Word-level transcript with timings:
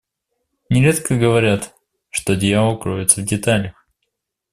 Нередко 0.71 1.15
говорят, 1.15 1.75
что 2.09 2.35
дьявол 2.35 2.79
кроется 2.79 3.21
в 3.21 3.25
деталях. 3.25 3.75